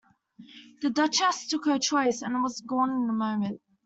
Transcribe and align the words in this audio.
The 0.81 0.89
Duchess 0.89 1.45
took 1.47 1.65
her 1.65 1.77
choice, 1.77 2.23
and 2.23 2.41
was 2.41 2.61
gone 2.61 2.89
in 3.03 3.07
a 3.07 3.13
moment. 3.13 3.61